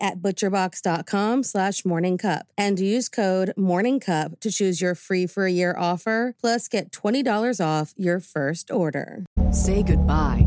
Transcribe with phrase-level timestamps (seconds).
[0.00, 5.74] at butcherbox.com slash morningcup and use code morningcup to choose your free for a year
[5.78, 9.24] offer plus get $20 off your first order.
[9.50, 10.46] Say goodbye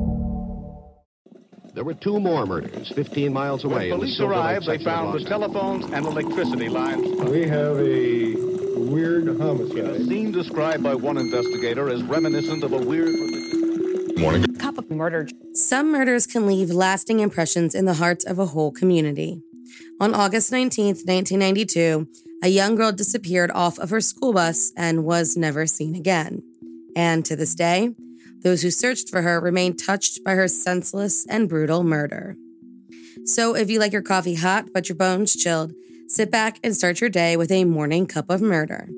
[1.73, 3.91] There were two more murders 15 miles away.
[3.91, 7.07] When police arrived, they found the telephones and electricity lines.
[7.29, 8.35] We have a
[8.91, 10.05] weird In a homicide.
[10.07, 13.15] scene described by one investigator as reminiscent of a weird.
[14.89, 15.27] Murder.
[15.53, 19.41] Some murders can leave lasting impressions in the hearts of a whole community.
[19.99, 22.07] On August 19th, 1992,
[22.43, 26.43] a young girl disappeared off of her school bus and was never seen again.
[26.95, 27.95] And to this day,
[28.43, 32.35] those who searched for her remain touched by her senseless and brutal murder.
[33.25, 35.73] So if you like your coffee hot but your bones chilled,
[36.07, 38.89] sit back and start your day with a morning cup of murder.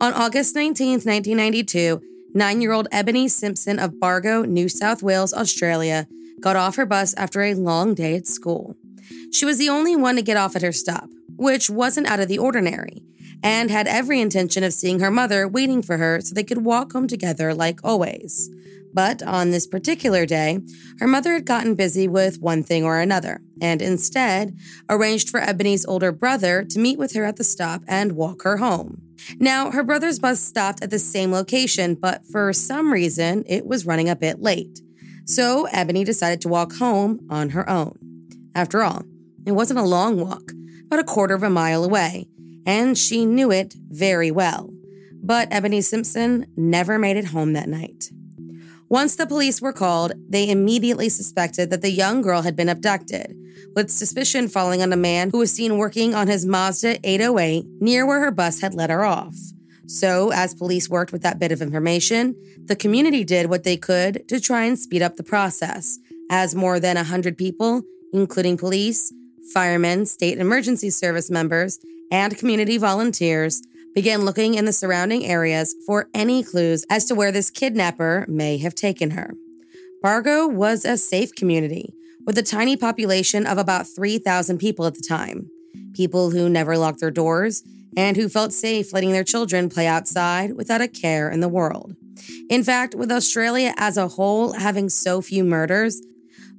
[0.00, 2.00] On August 19, 1992,
[2.32, 6.06] nine year old Ebony Simpson of Bargo, New South Wales, Australia,
[6.40, 8.76] got off her bus after a long day at school.
[9.32, 12.28] She was the only one to get off at her stop, which wasn't out of
[12.28, 13.02] the ordinary,
[13.42, 16.92] and had every intention of seeing her mother waiting for her so they could walk
[16.92, 18.50] home together like always.
[18.92, 20.60] But on this particular day,
[20.98, 24.56] her mother had gotten busy with one thing or another, and instead
[24.88, 28.56] arranged for Ebony's older brother to meet with her at the stop and walk her
[28.56, 29.02] home.
[29.38, 33.86] Now, her brother's bus stopped at the same location, but for some reason, it was
[33.86, 34.80] running a bit late.
[35.26, 37.98] So Ebony decided to walk home on her own.
[38.54, 39.04] After all,
[39.46, 40.52] it wasn't a long walk,
[40.86, 42.28] about a quarter of a mile away,
[42.68, 44.70] and she knew it very well.
[45.22, 48.10] But Ebony Simpson never made it home that night.
[48.90, 53.34] Once the police were called, they immediately suspected that the young girl had been abducted,
[53.74, 58.06] with suspicion falling on a man who was seen working on his Mazda 808 near
[58.06, 59.36] where her bus had let her off.
[59.86, 62.34] So, as police worked with that bit of information,
[62.66, 65.98] the community did what they could to try and speed up the process,
[66.30, 69.10] as more than 100 people, including police,
[69.54, 71.78] firemen, state emergency service members,
[72.10, 73.62] and community volunteers,
[73.94, 78.58] began looking in the surrounding areas for any clues as to where this kidnapper may
[78.58, 79.34] have taken her.
[80.02, 81.92] Bargo was a safe community
[82.24, 85.50] with a tiny population of about 3,000 people at the time.
[85.94, 87.62] People who never locked their doors
[87.96, 91.96] and who felt safe letting their children play outside without a care in the world.
[92.48, 96.00] In fact, with Australia as a whole having so few murders,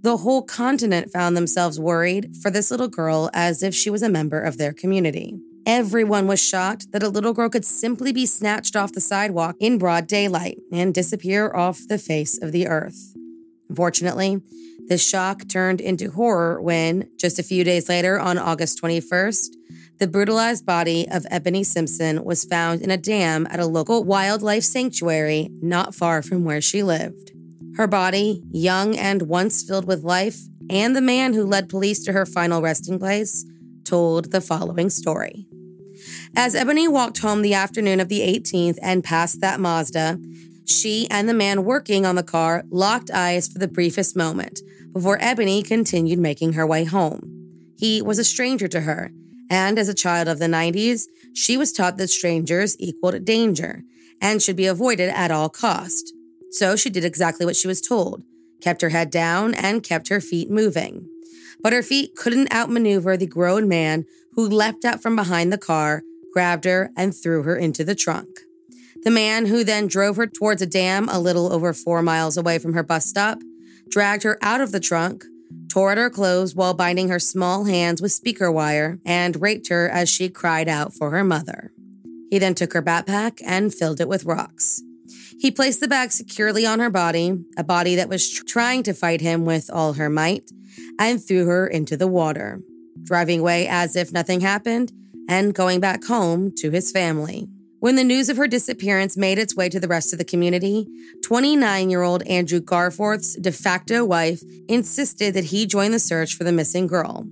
[0.02, 4.10] the whole continent found themselves worried for this little girl as if she was a
[4.10, 5.38] member of their community.
[5.66, 9.78] Everyone was shocked that a little girl could simply be snatched off the sidewalk in
[9.78, 13.14] broad daylight and disappear off the face of the earth.
[13.70, 14.42] Unfortunately,
[14.88, 19.50] this shock turned into horror when, just a few days later, on August 21st,
[20.00, 24.64] the brutalized body of Ebony Simpson was found in a dam at a local wildlife
[24.64, 27.34] sanctuary not far from where she lived.
[27.80, 32.12] Her body, young and once filled with life, and the man who led police to
[32.12, 33.46] her final resting place,
[33.86, 35.48] told the following story.
[36.36, 40.20] As Ebony walked home the afternoon of the 18th and passed that Mazda,
[40.66, 44.60] she and the man working on the car locked eyes for the briefest moment
[44.92, 47.22] before Ebony continued making her way home.
[47.78, 49.10] He was a stranger to her,
[49.50, 51.04] and as a child of the 90s,
[51.34, 53.84] she was taught that strangers equaled danger
[54.22, 56.14] and should be avoided at all cost.
[56.52, 58.24] So she did exactly what she was told,
[58.62, 61.08] kept her head down and kept her feet moving.
[61.62, 66.04] but her feet couldn't outmaneuver the grown man who leapt out from behind the car,
[66.34, 68.30] grabbed her, and threw her into the trunk.
[69.04, 72.60] The man, who then drove her towards a dam a little over four miles away
[72.60, 73.40] from her bus stop,
[73.90, 75.26] dragged her out of the trunk,
[75.70, 79.90] tore at her clothes while binding her small hands with speaker wire, and raped her
[79.90, 81.72] as she cried out for her mother.
[82.30, 84.82] He then took her backpack and filled it with rocks.
[85.40, 88.94] He placed the bag securely on her body, a body that was tr- trying to
[88.94, 90.52] fight him with all her might,
[91.00, 92.62] and threw her into the water,
[93.04, 94.92] driving away as if nothing happened
[95.28, 97.48] and going back home to his family.
[97.80, 100.86] When the news of her disappearance made its way to the rest of the community,
[101.24, 106.44] 29 year old Andrew Garforth's de facto wife insisted that he join the search for
[106.44, 107.26] the missing girl.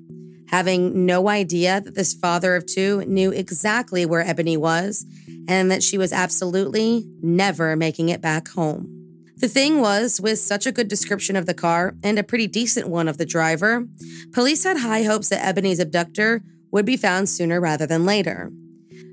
[0.48, 5.06] Having no idea that this father of two knew exactly where Ebony was
[5.48, 8.94] and that she was absolutely never making it back home.
[9.38, 12.88] The thing was, with such a good description of the car and a pretty decent
[12.88, 13.88] one of the driver,
[14.32, 16.42] police had high hopes that Ebony's abductor
[16.72, 18.52] would be found sooner rather than later.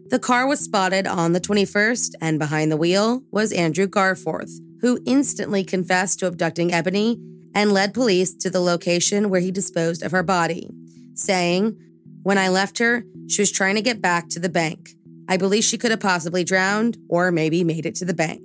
[0.08, 5.00] The car was spotted on the 21st, and behind the wheel was Andrew Garforth, who
[5.04, 7.18] instantly confessed to abducting Ebony
[7.54, 10.70] and led police to the location where he disposed of her body,
[11.14, 11.78] saying,
[12.22, 14.90] When I left her, she was trying to get back to the bank.
[15.28, 18.42] I believe she could have possibly drowned or maybe made it to the bank.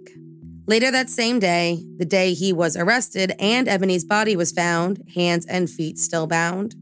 [0.67, 5.45] Later that same day, the day he was arrested and Ebony's body was found, hands
[5.47, 6.75] and feet still bound,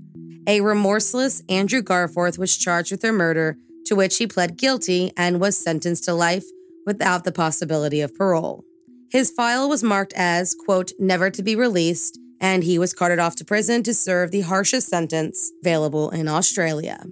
[0.48, 5.40] a remorseless Andrew Garforth was charged with her murder to which he pled guilty and
[5.40, 6.46] was sentenced to life
[6.86, 8.66] without the possibility of parole.
[9.10, 13.36] His file was marked as, quote, never to be released, and he was carted off
[13.38, 17.06] to prison to serve the harshest sentence available in Australia.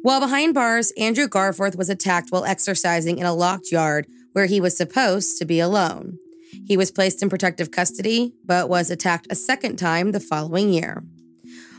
[0.00, 4.60] While behind bars, Andrew Garforth was attacked while exercising in a locked yard where he
[4.60, 6.18] was supposed to be alone.
[6.66, 11.02] He was placed in protective custody, but was attacked a second time the following year.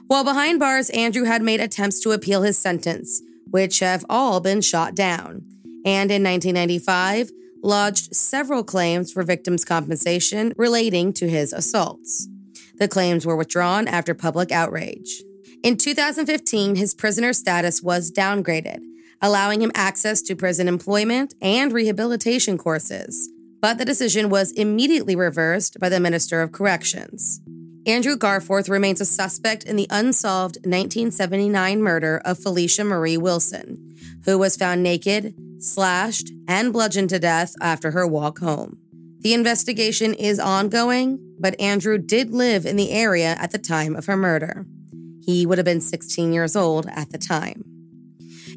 [0.08, 4.62] While behind bars, Andrew had made attempts to appeal his sentence, which have all been
[4.62, 5.46] shot down,
[5.86, 7.32] and in 1995
[7.64, 12.28] lodged several claims for victims' compensation relating to his assaults.
[12.76, 15.24] The claims were withdrawn after public outrage.
[15.62, 18.80] In 2015, his prisoner status was downgraded,
[19.22, 23.30] allowing him access to prison employment and rehabilitation courses.
[23.62, 27.42] But the decision was immediately reversed by the Minister of Corrections.
[27.86, 34.38] Andrew Garforth remains a suspect in the unsolved 1979 murder of Felicia Marie Wilson, who
[34.38, 38.78] was found naked, slashed, and bludgeoned to death after her walk home.
[39.20, 44.06] The investigation is ongoing, but Andrew did live in the area at the time of
[44.06, 44.66] her murder.
[45.30, 47.64] He would have been 16 years old at the time.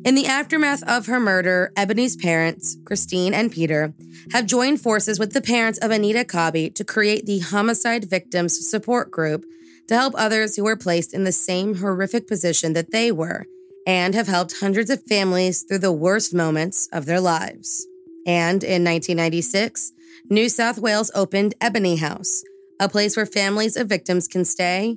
[0.07, 3.93] In the aftermath of her murder, Ebony's parents, Christine and Peter,
[4.33, 9.11] have joined forces with the parents of Anita Cobby to create the Homicide Victims Support
[9.11, 9.45] Group
[9.89, 13.45] to help others who were placed in the same horrific position that they were,
[13.87, 17.87] and have helped hundreds of families through the worst moments of their lives.
[18.27, 19.93] And in 1996,
[20.31, 22.43] New South Wales opened Ebony House,
[22.81, 24.97] a place where families of victims can stay